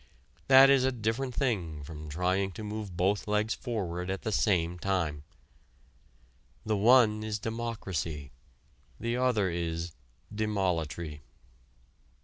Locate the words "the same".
4.23-4.79